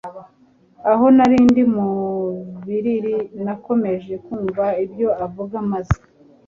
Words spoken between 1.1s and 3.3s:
narindi mu biriri